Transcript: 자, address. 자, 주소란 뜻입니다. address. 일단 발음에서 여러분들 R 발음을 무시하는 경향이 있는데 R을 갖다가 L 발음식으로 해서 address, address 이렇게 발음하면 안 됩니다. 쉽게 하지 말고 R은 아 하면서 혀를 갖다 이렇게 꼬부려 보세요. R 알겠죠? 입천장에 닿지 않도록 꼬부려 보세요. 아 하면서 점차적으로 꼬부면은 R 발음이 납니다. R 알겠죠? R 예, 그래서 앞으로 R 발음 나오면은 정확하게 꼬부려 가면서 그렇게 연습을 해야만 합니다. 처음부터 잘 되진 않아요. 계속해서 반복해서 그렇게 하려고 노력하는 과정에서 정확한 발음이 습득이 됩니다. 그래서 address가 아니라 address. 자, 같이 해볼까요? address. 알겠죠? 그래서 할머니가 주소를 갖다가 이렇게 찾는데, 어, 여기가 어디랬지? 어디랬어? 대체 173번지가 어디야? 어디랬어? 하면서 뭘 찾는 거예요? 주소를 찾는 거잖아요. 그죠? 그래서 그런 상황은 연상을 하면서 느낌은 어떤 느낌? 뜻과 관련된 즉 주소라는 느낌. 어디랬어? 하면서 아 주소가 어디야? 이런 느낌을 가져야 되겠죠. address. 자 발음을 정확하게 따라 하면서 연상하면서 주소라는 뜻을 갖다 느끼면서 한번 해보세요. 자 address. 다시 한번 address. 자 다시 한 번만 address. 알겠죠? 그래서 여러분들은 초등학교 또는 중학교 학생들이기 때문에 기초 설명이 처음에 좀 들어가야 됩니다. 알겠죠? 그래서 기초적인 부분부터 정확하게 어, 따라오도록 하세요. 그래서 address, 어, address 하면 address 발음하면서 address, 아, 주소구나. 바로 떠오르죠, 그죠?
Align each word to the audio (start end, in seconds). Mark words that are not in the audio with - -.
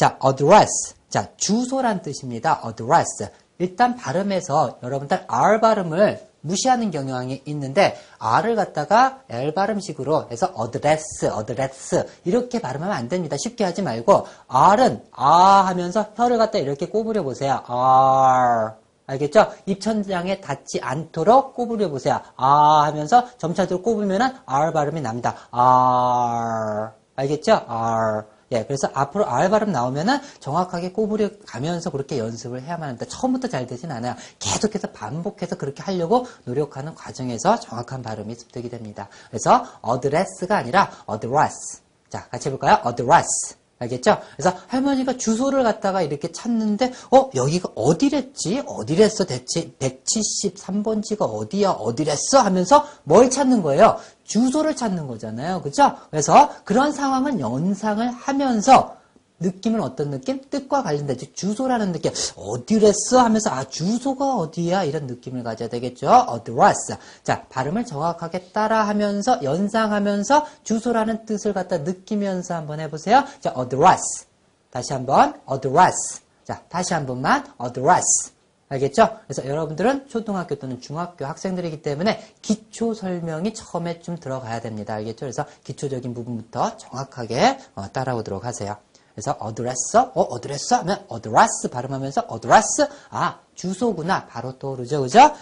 자, 0.00 0.18
address. 0.26 0.94
자, 1.10 1.28
주소란 1.36 2.00
뜻입니다. 2.00 2.62
address. 2.64 3.30
일단 3.58 3.96
발음에서 3.96 4.78
여러분들 4.82 5.26
R 5.28 5.60
발음을 5.60 6.26
무시하는 6.40 6.90
경향이 6.90 7.42
있는데 7.44 7.98
R을 8.18 8.56
갖다가 8.56 9.20
L 9.28 9.52
발음식으로 9.52 10.28
해서 10.30 10.54
address, 10.58 11.26
address 11.38 12.06
이렇게 12.24 12.62
발음하면 12.62 12.96
안 12.96 13.10
됩니다. 13.10 13.36
쉽게 13.38 13.62
하지 13.62 13.82
말고 13.82 14.26
R은 14.48 15.04
아 15.12 15.66
하면서 15.66 16.06
혀를 16.16 16.38
갖다 16.38 16.56
이렇게 16.56 16.88
꼬부려 16.88 17.22
보세요. 17.22 17.62
R 17.66 18.72
알겠죠? 19.06 19.52
입천장에 19.66 20.40
닿지 20.40 20.80
않도록 20.80 21.54
꼬부려 21.54 21.90
보세요. 21.90 22.22
아 22.36 22.84
하면서 22.86 23.26
점차적으로 23.36 23.82
꼬부면은 23.82 24.30
R 24.46 24.72
발음이 24.72 25.02
납니다. 25.02 25.36
R 25.50 26.88
알겠죠? 27.16 27.64
R 27.68 28.39
예, 28.52 28.64
그래서 28.64 28.88
앞으로 28.94 29.28
R 29.28 29.48
발음 29.50 29.70
나오면은 29.70 30.18
정확하게 30.40 30.92
꼬부려 30.92 31.30
가면서 31.46 31.90
그렇게 31.90 32.18
연습을 32.18 32.62
해야만 32.62 32.88
합니다. 32.88 33.06
처음부터 33.08 33.48
잘 33.48 33.66
되진 33.66 33.92
않아요. 33.92 34.16
계속해서 34.38 34.90
반복해서 34.90 35.56
그렇게 35.56 35.82
하려고 35.82 36.26
노력하는 36.44 36.94
과정에서 36.94 37.60
정확한 37.60 38.02
발음이 38.02 38.34
습득이 38.34 38.68
됩니다. 38.68 39.08
그래서 39.28 39.64
address가 39.88 40.56
아니라 40.56 40.90
address. 41.08 41.82
자, 42.08 42.26
같이 42.28 42.48
해볼까요? 42.48 42.82
address. 42.84 43.59
알겠죠? 43.80 44.18
그래서 44.36 44.56
할머니가 44.68 45.16
주소를 45.16 45.62
갖다가 45.62 46.02
이렇게 46.02 46.30
찾는데, 46.30 46.92
어, 47.10 47.30
여기가 47.34 47.70
어디랬지? 47.74 48.62
어디랬어? 48.66 49.24
대체 49.24 49.72
173번지가 49.78 51.22
어디야? 51.22 51.70
어디랬어? 51.70 52.40
하면서 52.40 52.86
뭘 53.04 53.30
찾는 53.30 53.62
거예요? 53.62 53.98
주소를 54.24 54.76
찾는 54.76 55.06
거잖아요. 55.06 55.62
그죠? 55.62 55.96
그래서 56.10 56.50
그런 56.64 56.92
상황은 56.92 57.40
연상을 57.40 58.06
하면서 58.10 58.99
느낌은 59.40 59.80
어떤 59.80 60.10
느낌? 60.10 60.40
뜻과 60.48 60.82
관련된 60.82 61.16
즉 61.18 61.34
주소라는 61.34 61.92
느낌. 61.92 62.12
어디랬어? 62.36 63.20
하면서 63.20 63.50
아 63.50 63.64
주소가 63.64 64.36
어디야? 64.36 64.84
이런 64.84 65.06
느낌을 65.06 65.42
가져야 65.42 65.68
되겠죠. 65.68 66.26
address. 66.32 66.96
자 67.22 67.44
발음을 67.48 67.86
정확하게 67.86 68.50
따라 68.52 68.86
하면서 68.86 69.42
연상하면서 69.42 70.46
주소라는 70.62 71.24
뜻을 71.24 71.54
갖다 71.54 71.78
느끼면서 71.78 72.54
한번 72.54 72.80
해보세요. 72.80 73.24
자 73.40 73.54
address. 73.58 74.26
다시 74.70 74.92
한번 74.92 75.40
address. 75.50 76.20
자 76.44 76.62
다시 76.68 76.94
한 76.94 77.06
번만 77.06 77.44
address. 77.62 78.32
알겠죠? 78.68 79.18
그래서 79.26 79.44
여러분들은 79.44 80.08
초등학교 80.08 80.54
또는 80.54 80.80
중학교 80.80 81.24
학생들이기 81.24 81.82
때문에 81.82 82.22
기초 82.40 82.94
설명이 82.94 83.52
처음에 83.52 84.00
좀 84.00 84.16
들어가야 84.16 84.60
됩니다. 84.60 84.94
알겠죠? 84.94 85.20
그래서 85.20 85.44
기초적인 85.64 86.14
부분부터 86.14 86.76
정확하게 86.76 87.58
어, 87.74 87.90
따라오도록 87.90 88.44
하세요. 88.44 88.76
그래서 89.14 89.32
address, 89.38 89.96
어, 89.96 90.20
address 90.22 90.74
하면 90.74 91.04
address 91.08 91.68
발음하면서 91.70 92.22
address, 92.28 92.88
아, 93.10 93.40
주소구나. 93.54 94.26
바로 94.26 94.58
떠오르죠, 94.58 95.02
그죠? 95.02 95.32